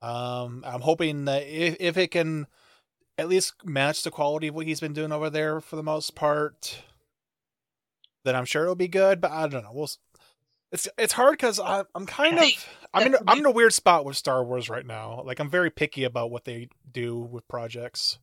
[0.02, 2.48] Um, I'm hoping that if, if it can
[3.16, 6.16] at least match the quality of what he's been doing over there for the most
[6.16, 6.82] part,
[8.24, 9.22] then I'm sure it'll be good.
[9.22, 9.72] But I don't know.
[9.74, 9.90] We'll.
[10.72, 12.46] It's it's hard because I'm kind of
[12.94, 15.22] I'm in that a, I'm in a weird spot with Star Wars right now.
[15.24, 18.18] Like I'm very picky about what they do with projects.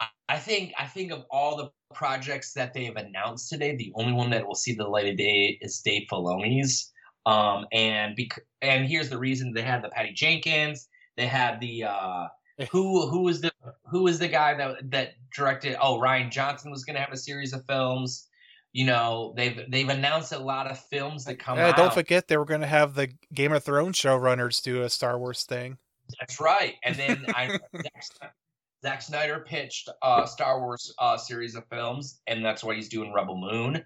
[0.00, 3.92] I- I think I think of all the projects that they have announced today, the
[3.94, 6.90] only one that will see the light of day is Dave Filoni's.
[7.26, 11.84] Um, and bec- and here's the reason: they had the Patty Jenkins, they had the
[11.84, 12.28] uh,
[12.70, 13.52] who who was the
[13.86, 15.76] who was the guy that that directed?
[15.80, 18.28] Oh, Rian Johnson was going to have a series of films.
[18.72, 21.76] You know, they've they've announced a lot of films that come Yeah, out.
[21.76, 25.18] don't forget they were going to have the Game of Thrones showrunners do a Star
[25.18, 25.78] Wars thing.
[26.20, 26.74] That's right.
[26.84, 27.58] And then I
[28.84, 33.12] Zack, Snyder pitched a Star Wars uh, series of films, and that's why he's doing
[33.12, 33.76] Rebel Moon.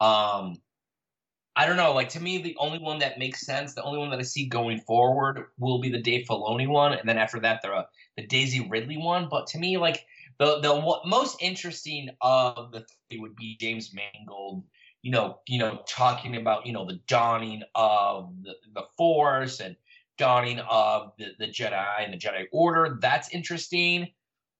[0.00, 0.56] Um,
[1.56, 1.92] I don't know.
[1.92, 4.46] Like to me, the only one that makes sense, the only one that I see
[4.46, 8.66] going forward, will be the Dave Filoni one, and then after that, the the Daisy
[8.68, 9.28] Ridley one.
[9.30, 10.06] But to me, like
[10.38, 14.64] the the most interesting of the three would be James Mangold.
[15.02, 19.76] You know, you know, talking about you know the dawning of the, the Force and
[20.16, 22.98] dawning of the, the Jedi and the Jedi Order.
[23.00, 24.08] That's interesting.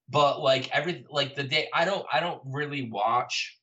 [0.08, 3.58] But like every like the day I don't I don't really watch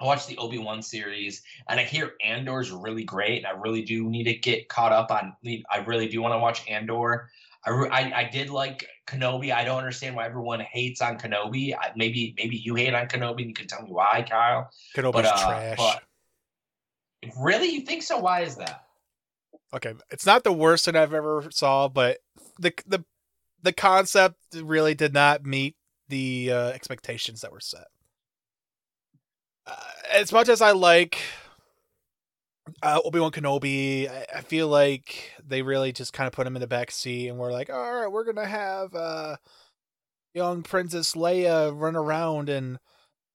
[0.00, 4.08] I watch the Obi-Wan series and I hear Andor's really great and I really do
[4.08, 5.36] need to get caught up on
[5.70, 7.30] I really do want to watch Andor.
[7.64, 9.52] I, I I did like Kenobi.
[9.52, 11.74] I don't understand why everyone hates on Kenobi.
[11.74, 14.70] I, maybe maybe you hate on Kenobi and you can tell me why, Kyle.
[14.96, 15.78] Kenobi's But, uh, trash.
[15.78, 16.02] but-
[17.38, 17.68] Really?
[17.68, 18.18] You think so?
[18.18, 18.84] Why is that?
[19.74, 22.18] okay, it's not the worst that I've ever saw, but
[22.58, 23.04] the the
[23.62, 25.76] the concept really did not meet
[26.08, 27.86] the uh, expectations that were set.
[29.66, 29.76] Uh,
[30.10, 31.16] as much as I like
[32.82, 36.56] uh, Obi Wan Kenobi, I, I feel like they really just kind of put him
[36.56, 39.36] in the back seat, and we're like, all right, we're gonna have uh,
[40.34, 42.78] young Princess Leia run around and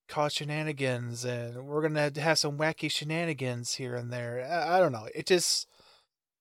[0.07, 4.45] cause shenanigans, and we're gonna have some wacky shenanigans here and there.
[4.49, 5.07] I, I don't know.
[5.13, 5.67] It just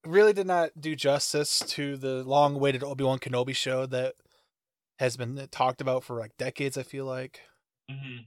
[0.05, 4.15] really did not do justice to the long-awaited Obi Wan Kenobi show that
[4.99, 6.79] has been talked about for like decades.
[6.79, 7.41] I feel like.
[7.91, 8.19] hmm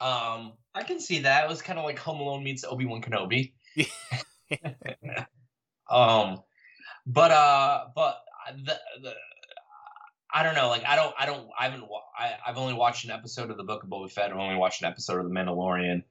[0.00, 1.44] Um, I can see that.
[1.44, 3.52] It was kind of like Home Alone meets Obi Wan Kenobi.
[5.90, 6.42] um,
[7.06, 8.18] but uh, but
[8.64, 9.14] the the
[10.32, 10.68] I don't know.
[10.68, 13.56] Like I don't I don't I haven't wa- I I've only watched an episode of
[13.56, 14.30] the Book of Boba Fett.
[14.30, 16.04] I've only watched an episode of The Mandalorian.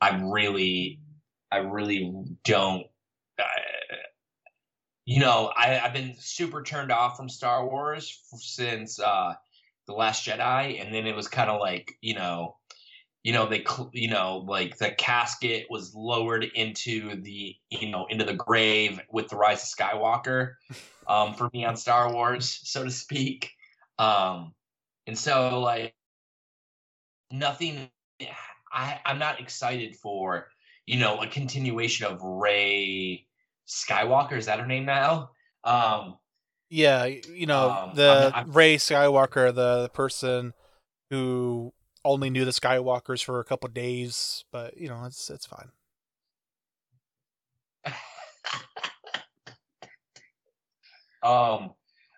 [0.00, 1.00] I really
[1.50, 2.12] I really
[2.44, 2.86] don't.
[3.38, 3.44] Uh,
[5.04, 9.34] you know, I, I've been super turned off from Star Wars f- since uh,
[9.86, 12.56] the Last Jedi, and then it was kind of like you know,
[13.24, 18.24] you know they you know like the casket was lowered into the you know into
[18.24, 20.54] the grave with the Rise of Skywalker,
[21.08, 23.50] um, for me on Star Wars, so to speak,
[23.98, 24.52] um,
[25.06, 25.94] and so like
[27.30, 27.88] nothing.
[28.72, 30.48] I I'm not excited for
[30.86, 33.26] you know a continuation of Rey
[33.66, 34.36] Skywalker.
[34.36, 35.30] Is that her name now?
[35.64, 36.18] Um,
[36.68, 40.52] Yeah, you know Um, the I'm- I'm- Rey Skywalker, the, the person
[41.10, 41.72] who
[42.04, 45.70] only knew the Skywalkers for a couple days, but you know it's it's fine.
[51.22, 51.72] um,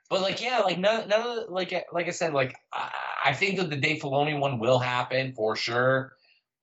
[0.09, 2.91] but like, yeah, like none, none of the, like, like I said, like I,
[3.27, 6.13] I think that the Dave Filoni one will happen for sure.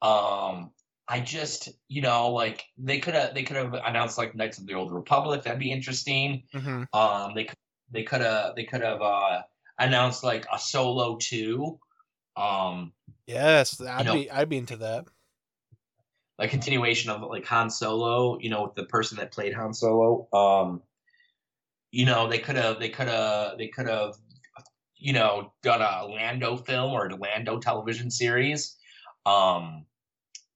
[0.02, 0.72] Um,
[1.08, 4.68] I just, you know, like they could have, they could have announced like Knights of
[4.68, 5.44] the Old Republic.
[5.44, 6.44] That'd be interesting.
[6.54, 7.58] hmm Um, they could,
[7.92, 9.42] they could have, they could have uh
[9.78, 11.80] announced like a Solo two.
[12.36, 12.93] Um,
[13.26, 15.06] Yes, I'd know- be I'd be into that.
[16.39, 20.28] like continuation of like Han Solo, you know, with the person that played Han Solo.
[20.34, 20.82] Um,
[21.91, 24.15] you know, they could have, they could have, they could have,
[24.96, 28.76] you know, done a Lando film or a Lando television series.
[29.26, 29.86] Um,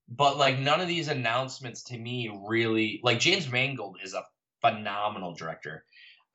[0.10, 4.24] but like none of these announcements to me really like James Mangold is a
[4.62, 5.86] phenomenal director.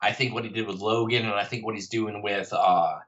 [0.01, 2.99] I think what he did with Logan and I think what he's doing with uh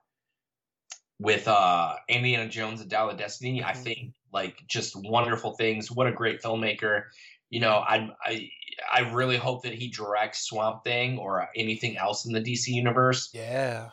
[1.20, 3.84] with uh Indiana Jones and Dial of Destiny, I Mhm.
[3.84, 5.92] think like just wonderful things.
[5.92, 7.06] What a great filmmaker.
[7.50, 8.50] You know, I I
[8.92, 13.30] I really hope that he directs Swamp Thing or anything else in the DC universe.
[13.34, 13.90] Yeah,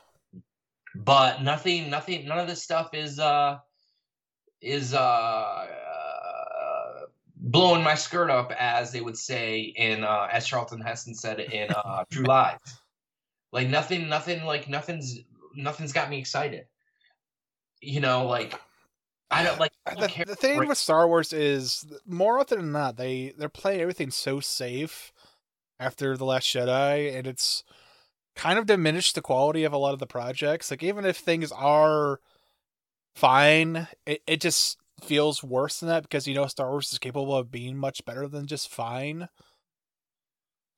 [0.94, 3.58] But nothing nothing none of this stuff is uh
[4.60, 7.06] is uh, uh
[7.36, 11.72] blowing my skirt up as they would say in uh as Charlton Heston said in
[11.72, 12.58] uh True Lies.
[13.52, 15.18] Like nothing nothing like nothing's
[15.54, 16.66] nothing's got me excited.
[17.82, 18.58] You know, like
[19.30, 22.72] I don't like I don't the, the thing with Star Wars is more often than
[22.72, 25.12] not they they're playing everything so safe
[25.80, 27.64] after the Last Jedi, and it's
[28.36, 30.70] kind of diminished the quality of a lot of the projects.
[30.70, 32.20] Like even if things are
[33.14, 37.36] fine, it, it just feels worse than that because you know Star Wars is capable
[37.36, 39.28] of being much better than just fine.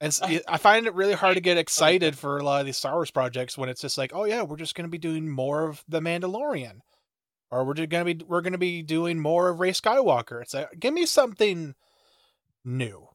[0.01, 2.77] And uh, I find it really hard to get excited for a lot of these
[2.77, 5.29] Star Wars projects when it's just like, oh yeah, we're just going to be doing
[5.29, 6.81] more of the Mandalorian,
[7.51, 10.43] or we're just going to be we're going to be doing more of Rey Skywalker.
[10.43, 11.75] It's like, give me something
[12.65, 13.09] new.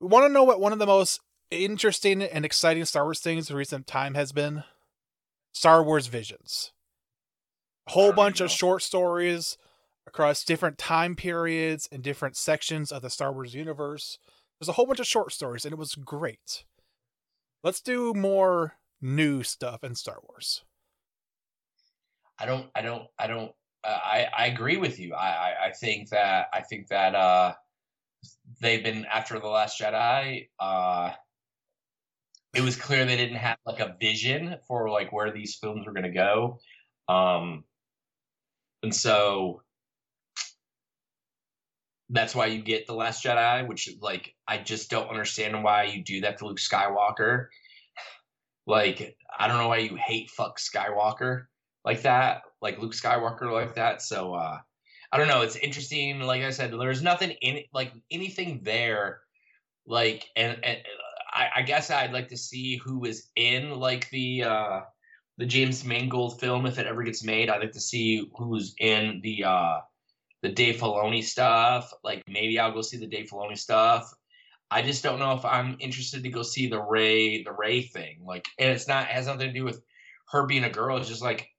[0.00, 3.50] We want to know what one of the most interesting and exciting Star Wars things
[3.50, 4.64] in recent time has been.
[5.52, 6.72] Star Wars Visions.
[7.86, 9.58] A whole bunch of short stories
[10.06, 14.18] across different time periods and different sections of the Star Wars universe.
[14.58, 16.64] There's a whole bunch of short stories, and it was great.
[17.62, 20.64] Let's do more new stuff in Star Wars.
[22.38, 23.52] I don't, I don't, I don't.
[23.84, 25.14] I I agree with you.
[25.14, 27.54] I, I I think that I think that uh,
[28.60, 30.48] they've been after the Last Jedi.
[30.58, 31.12] Uh,
[32.54, 35.92] it was clear they didn't have like a vision for like where these films were
[35.92, 36.58] going to go,
[37.08, 37.64] um,
[38.82, 39.62] and so
[42.10, 43.66] that's why you get the Last Jedi.
[43.66, 47.46] Which like I just don't understand why you do that to Luke Skywalker.
[48.66, 51.46] Like I don't know why you hate fuck Skywalker
[51.84, 54.00] like that, like Luke Skywalker like that.
[54.00, 54.58] So uh
[55.12, 56.20] I don't know, it's interesting.
[56.20, 59.20] Like I said, there's nothing in like anything there.
[59.86, 60.78] Like and, and
[61.30, 64.80] I, I guess I'd like to see who is in like the uh
[65.38, 67.50] the James Mangold film if it ever gets made.
[67.50, 69.80] I'd like to see who's in the uh
[70.42, 71.92] the Dave Filoni stuff.
[72.02, 74.12] Like maybe I'll go see the Dave Filoni stuff.
[74.70, 78.20] I just don't know if I'm interested to go see the Rey the Rey thing.
[78.24, 79.82] Like and it's not it has nothing to do with
[80.30, 80.96] her being a girl.
[80.96, 81.51] It's just like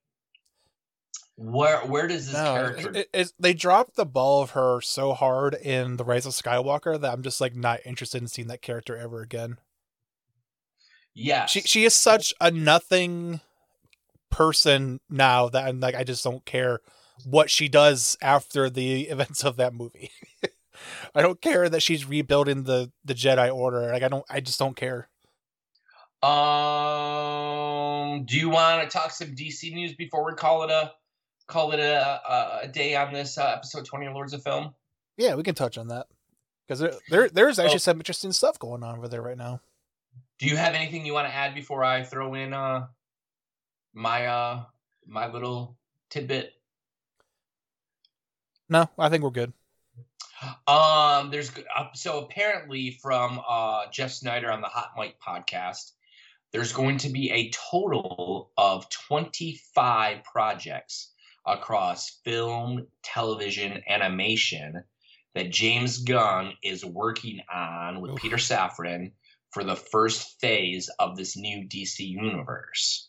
[1.36, 5.14] where where does this No, character it, it, they dropped the ball of her so
[5.14, 8.62] hard in the Rise of Skywalker that I'm just like not interested in seeing that
[8.62, 9.58] character ever again.
[11.14, 13.40] Yeah, She she is such a nothing
[14.30, 16.80] person now that I'm like I just don't care
[17.24, 20.10] what she does after the events of that movie.
[21.14, 23.92] I don't care that she's rebuilding the the Jedi Order.
[23.92, 25.08] Like I don't I just don't care.
[26.22, 30.92] Um, do you want to talk some DC news before we call it a
[31.46, 34.74] call it a a, day on this uh, episode twenty of Lords of Film?
[35.16, 36.06] Yeah, we can touch on that
[36.66, 37.78] because there, there there's actually Oh.
[37.78, 39.60] some interesting stuff going on over there right now.
[40.38, 42.86] Do you have anything you want to add before I throw in uh
[43.92, 44.64] my uh
[45.06, 45.76] my little
[46.10, 46.52] tidbit?
[48.68, 49.52] No, I think we're good.
[50.66, 55.92] Um, there's uh, so apparently from uh Jeff Sneider on the Hot Mic podcast,
[56.52, 61.12] there's going to be a total of 25 projects
[61.46, 64.82] across film, television, animation
[65.34, 68.18] that James Gunn is working on with Oof.
[68.18, 69.12] Peter Safran
[69.50, 73.08] for the first phase of this new DC universe.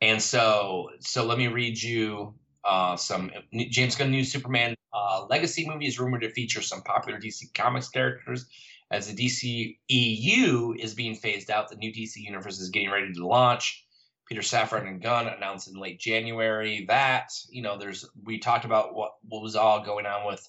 [0.00, 3.30] And so, so let me read you uh, some
[3.70, 7.88] James Gunn new Superman uh, legacy movie is rumored to feature some popular DC Comics
[7.88, 8.46] characters
[8.90, 13.12] As the DC EU is being phased out, the new DC universe is getting ready
[13.12, 13.85] to launch.
[14.26, 18.94] Peter Safran and Gunn announced in late January that you know there's we talked about
[18.94, 20.48] what what was all going on with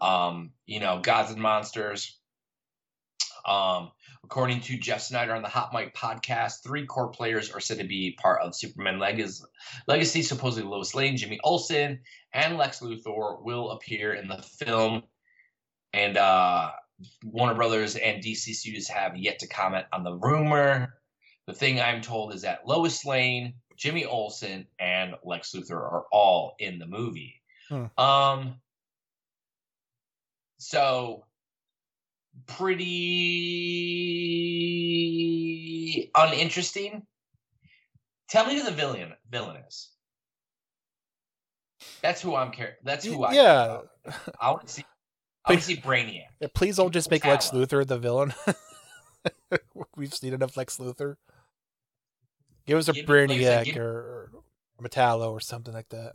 [0.00, 2.18] um, you know Gods and Monsters.
[3.46, 3.92] Um,
[4.24, 7.84] according to Jeff Sneider on the Hot Mic podcast, three core players are said to
[7.84, 9.42] be part of Superman Legacy.
[9.86, 11.98] Legacy supposedly Lois Lane, Jimmy Olsen,
[12.34, 15.02] and Lex Luthor will appear in the film.
[15.94, 16.72] And uh,
[17.24, 20.97] Warner Brothers and DC Studios have yet to comment on the rumor.
[21.48, 26.54] The thing I'm told is that Lois Lane, Jimmy Olsen, and Lex Luthor are all
[26.58, 27.40] in the movie.
[27.70, 27.86] Hmm.
[27.96, 28.56] Um,
[30.58, 31.24] so
[32.46, 32.90] pretty
[36.14, 37.06] uninteresting.
[38.28, 39.88] Tell me who the villain villain is.
[42.02, 42.76] That's who I'm care.
[42.84, 43.32] That's who I.
[43.32, 43.78] care yeah.
[44.38, 44.84] I want to see.
[45.46, 46.26] I want to see Brainiac.
[46.40, 47.52] Yeah, Please don't just make Lex.
[47.52, 48.34] Luthor the villain.
[49.96, 51.16] We've seen enough Lex Luthor.
[52.68, 54.30] Give us a Give me- like Brainiac or,
[54.78, 56.12] or Metallo or something like that.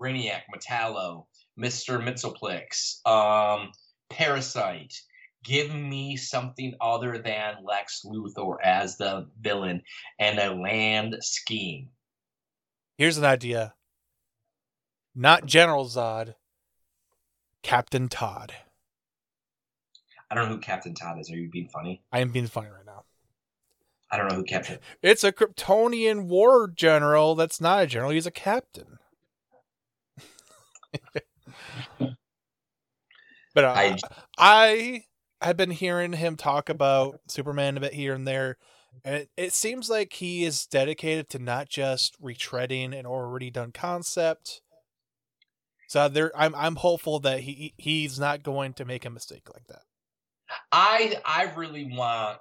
[0.00, 1.26] Brainiac, Metallo,
[1.56, 3.72] Mister Mxyzptlk, um,
[4.08, 4.94] Parasite.
[5.42, 9.82] Give me something other than Lex Luthor as the villain
[10.20, 11.88] and a land scheme.
[12.96, 13.74] Here's an idea.
[15.16, 16.36] Not General Zod.
[17.64, 18.54] Captain Todd.
[20.30, 21.30] I don't know who Captain Todd is.
[21.32, 22.02] Are you being funny?
[22.12, 23.02] I am being funny right now.
[24.12, 24.82] I don't know who kept it.
[25.02, 28.98] It's a Kryptonian war general that's not a general, he's a captain.
[33.54, 33.96] but uh,
[34.38, 35.02] I-
[35.40, 38.56] I have been hearing him talk about Superman a bit here and there,
[39.04, 43.72] and it, it seems like he is dedicated to not just retreading an already done
[43.72, 44.60] concept.
[45.88, 49.66] So there, I'm I'm hopeful that he he's not going to make a mistake like
[49.68, 49.82] that.
[50.72, 52.40] I I really want,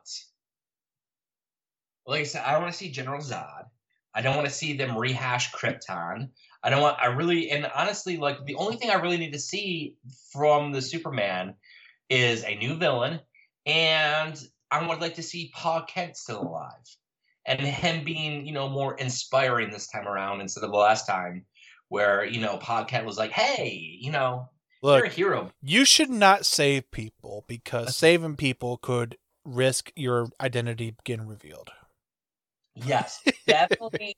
[2.10, 3.66] like I said, I don't want to see General Zod.
[4.14, 6.30] I don't want to see them rehash Krypton.
[6.64, 6.98] I don't want.
[7.00, 9.96] I really and honestly, like the only thing I really need to see
[10.32, 11.54] from the Superman
[12.10, 13.22] is a new villain,
[13.66, 14.42] and
[14.72, 16.72] I would like to see Pa Kent still alive,
[17.46, 21.46] and him being you know more inspiring this time around instead of the last time
[21.88, 24.50] where you know Pa Kent was like, hey, you know,
[24.82, 25.52] you're a hero.
[25.62, 31.72] you should not save people because saving people could risk your identity getting revealed.
[32.86, 34.16] Yes, definitely.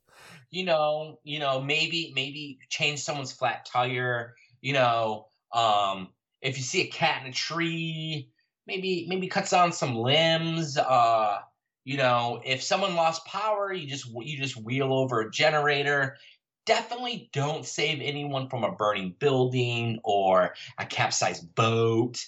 [0.51, 4.35] you know, you know, maybe maybe change someone's flat tire.
[4.61, 6.09] You know, um,
[6.41, 8.29] if you see a cat in a tree,
[8.67, 10.77] maybe maybe cuts down some limbs.
[10.77, 11.39] Uh,
[11.83, 16.17] you know, if someone lost power, you just you just wheel over a generator.
[16.65, 22.23] Definitely don't save anyone from a burning building or a capsized boat.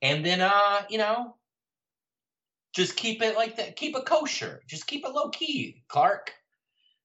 [0.00, 1.36] And then, uh, you know,
[2.74, 3.76] just keep it like that.
[3.76, 4.60] Keep it kosher.
[4.66, 6.32] Just keep it low key, Clark.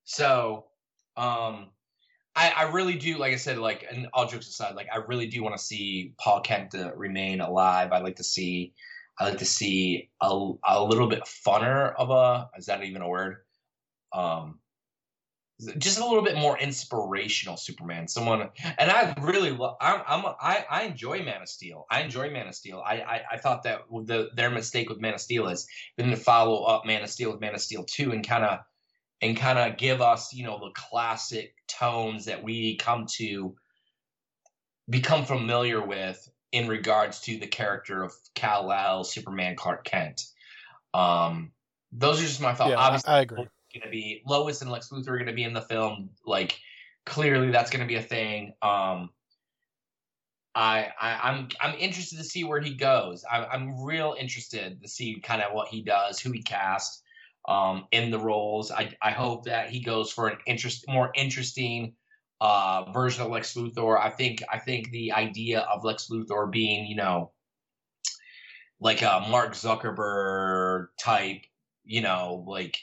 [0.04, 0.66] So,
[1.16, 1.68] um,
[2.36, 5.28] I, I really do, like I said, like, and all jokes aside, like, I really
[5.28, 7.92] do want to see Pa Kent to remain alive.
[7.92, 8.74] I'd like to see,
[9.20, 13.08] I like to see a, a little bit funner of a, is that even a
[13.08, 13.38] word?
[14.14, 14.60] Um,
[15.78, 18.08] just a little bit more inspirational Superman.
[18.08, 19.76] Someone, and I really love.
[19.82, 21.86] I'm, I'm, I, I enjoy Man of Steel.
[21.92, 22.82] I enjoy Man of Steel.
[22.86, 26.20] I, I, I thought that the their mistake with Man of Steel is they didn't
[26.20, 28.60] follow up Man of Steel with Man of Steel two and kind of,
[29.22, 33.56] and kind of give us, you know, the classic tones that we come to
[34.90, 40.24] become familiar with in regards to the character of Kal El, Superman, Clark Kent.
[40.94, 41.52] Um,
[41.92, 42.72] those are just my thoughts.
[42.72, 43.48] yeah, I, Obviously, I agree.
[43.74, 46.10] Going to be Lois and Lex Luthor are going to be in the film.
[46.26, 46.60] Like
[47.06, 48.54] clearly, that's going to be a thing.
[48.62, 49.10] Um,
[50.56, 53.24] I, I I'm I'm interested to see where he goes.
[53.30, 57.04] I, I'm real interested to see kind of what he does, who he casts
[57.48, 58.72] um, in the roles.
[58.72, 61.94] I I hope that he goes for an interest more interesting
[62.42, 64.00] uh, version of Lex Luthor.
[64.00, 67.32] I think I think the idea of Lex Luthor being you know
[68.80, 71.42] like a Mark Zuckerberg type,
[71.84, 72.78] you know, like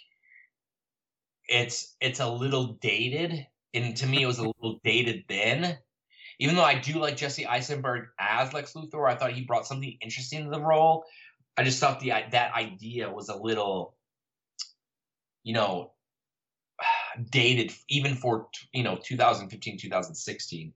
[1.48, 5.78] it's it's a little dated and to me it was a little dated then.
[6.38, 9.96] Even though i do like jesse eisenberg as lex luthor i thought he brought something
[10.00, 11.04] interesting to the role.
[11.56, 13.96] I just thought the that idea was a little
[15.42, 15.92] you know
[17.30, 20.72] dated even for you know 2015 2016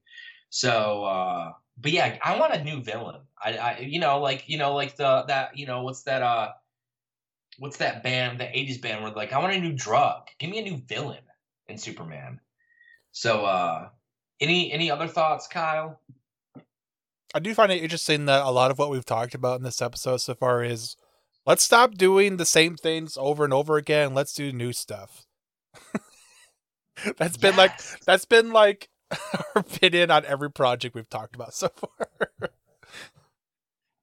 [0.49, 3.21] so uh but yeah i want a new villain.
[3.43, 6.53] I i you know like you know like the that you know what's that uh
[7.61, 10.59] what's that band, the '80s band, where like I want a new drug, give me
[10.59, 11.23] a new villain
[11.69, 12.41] in Superman.
[13.13, 13.89] So, uh
[14.41, 16.01] any any other thoughts, Kyle?
[17.35, 19.81] I do find it interesting that a lot of what we've talked about in this
[19.81, 20.97] episode so far is
[21.47, 24.15] let's stop doing the same things over and over again.
[24.15, 25.27] Let's do new stuff.
[27.19, 31.69] that's been like that's been like our opinion on every project we've talked about so
[31.69, 32.51] far.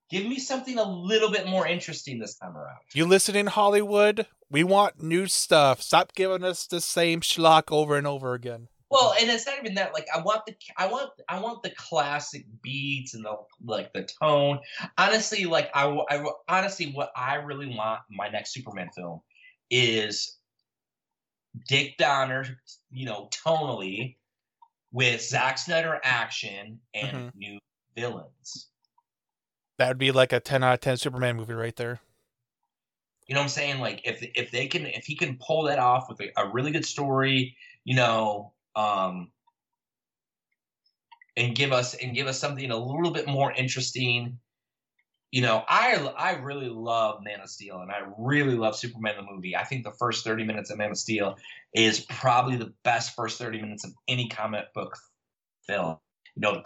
[0.10, 2.78] Give me something a little bit more interesting this time around.
[2.94, 4.26] you listening, Hollywood?
[4.50, 5.82] We want new stuff.
[5.82, 8.70] Stop giving us the same schlock over and over again.
[8.90, 9.94] Well, and it's not even that.
[9.94, 13.36] Like, I want the, I want, I want the classic beats and the
[13.66, 14.60] like the tone.
[14.98, 19.20] Honestly, like, I, I honestly, what I really want in my next Superman film
[19.70, 20.38] is
[21.68, 22.46] Dick Donner,
[22.90, 24.16] you know, tonally
[24.94, 27.32] with Zack Snyder action and Mhm.
[27.36, 27.60] new
[27.96, 28.70] villains.
[29.78, 32.00] That would be like a ten out of ten Superman movie right there.
[33.28, 33.80] You know what I'm saying?
[33.80, 36.72] Like if if they can if he can pull that off with a, a really
[36.72, 39.32] good story, you know, um
[41.36, 44.40] and give us and give us something a little bit more interesting.
[45.32, 49.32] You know, I I really love Man of Steel and I really love Superman the
[49.32, 49.56] movie.
[49.56, 51.38] I think the first 30 minutes of Man of Steel
[51.76, 54.98] is probably the best first 30 minutes of any comic book
[55.68, 55.98] film.
[56.36, 56.64] You know,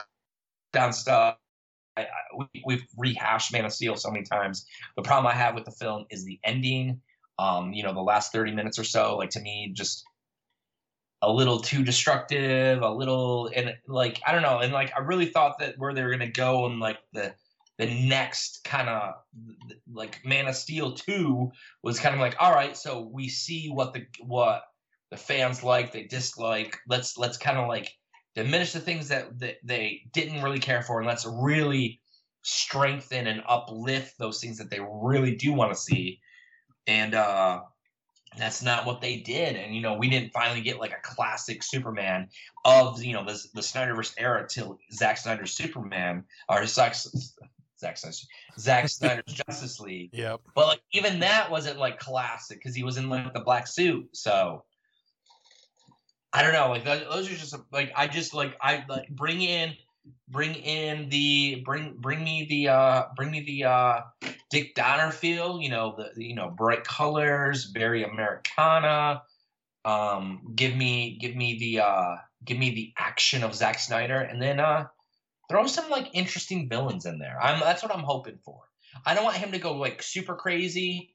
[0.72, 1.38] down stuff.
[1.98, 4.66] I, I, we, we've rehashed Man of Steel so many times.
[4.96, 7.02] The problem I have with the film is the ending.
[7.40, 10.04] Um, you know, the last 30 minutes or so, like to me, just
[11.22, 15.28] a little too destructive, a little and like I don't know, and like I really
[15.28, 17.34] thought that where they were gonna go and like the
[17.78, 19.16] the next kind of
[19.92, 23.94] like Man of Steel 2 was kind of like, all right, so we see what
[23.94, 24.64] the what
[25.10, 26.78] the fans like, they dislike.
[26.88, 27.92] Let's let's kind of like
[28.36, 32.00] diminish the things that, that they didn't really care for and let's really
[32.44, 36.20] strengthen and uplift those things that they really do want to see
[36.88, 37.62] and uh
[38.38, 41.62] that's not what they did and you know we didn't finally get like a classic
[41.62, 42.28] superman
[42.66, 48.28] of you know the, the snyderverse era till Zack snyder's superman or Zack, Zack, Snyder's,
[48.58, 50.42] Zack snyder's justice league Yep.
[50.56, 54.08] but like even that wasn't like classic because he was in like the black suit.
[54.14, 54.64] So
[56.34, 56.70] I don't know.
[56.70, 59.74] Like those, are just like I just like I like bring in
[60.30, 64.02] bring in the bring bring me the uh bring me the uh
[64.50, 65.60] Dick Donner feel.
[65.60, 69.24] You know the the, you know bright colors, very Americana.
[69.84, 72.16] Um, give me give me the uh
[72.46, 74.88] give me the action of Zack Snyder, and then uh
[75.50, 77.38] throw some like interesting villains in there.
[77.42, 78.62] I'm that's what I'm hoping for.
[79.06, 81.11] I don't want him to go like super crazy.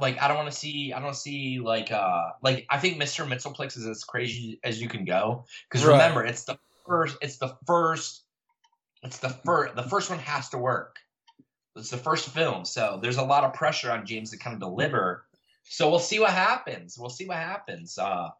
[0.00, 3.26] Like I don't want to see I don't see like uh like I think Mr.
[3.26, 5.92] Mxyzptlk is as crazy as you can go because Right.
[5.92, 8.24] remember it's the first it's the first
[9.02, 10.96] it's the first the first one has to work.
[11.76, 14.60] It's the first film, so there's a lot of pressure on James to kind of
[14.60, 15.24] deliver.
[15.64, 16.96] So we'll see what happens.
[16.98, 17.98] We'll see what happens.
[17.98, 18.30] Uh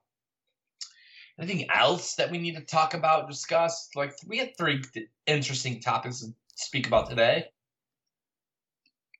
[1.38, 3.88] anything else that we need to talk about, discuss?
[3.94, 7.46] Like we had three th- interesting topics to speak about today.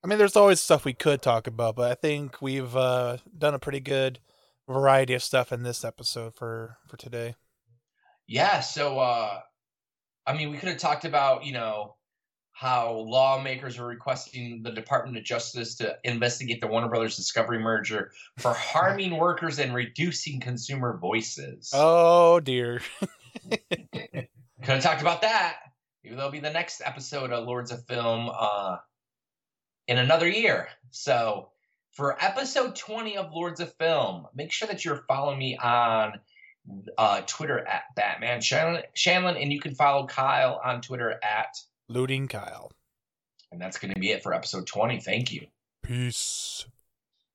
[0.02, 3.54] I mean, there's always stuff we could talk about, but I think we've uh, done
[3.54, 4.20] a pretty good
[4.68, 7.34] variety of stuff in this episode for for today.
[8.26, 9.40] Yeah, so uh
[10.26, 11.96] I mean we could have talked about, you know,
[12.52, 18.12] how lawmakers are requesting the Department of Justice to investigate the Warner Brothers Discovery merger
[18.38, 21.70] for harming workers and reducing consumer voices.
[21.72, 22.82] Oh dear.
[23.70, 24.28] Could
[24.74, 25.56] have talked about that.
[26.04, 28.76] Maybe that'll be the next episode of Lords of Film uh,
[29.88, 30.68] in another year.
[30.90, 31.48] So
[31.92, 36.20] for episode 20 of Lords of Film, make sure that you're following me on
[36.96, 41.56] uh, Twitter at Batman Shanlon, Shanlon, and you can follow Kyle on Twitter at,
[41.88, 42.70] Looting Kyle.
[43.50, 45.00] and that's going to be it for episode 20.
[45.00, 45.46] Thank you.
[45.82, 46.66] Peace.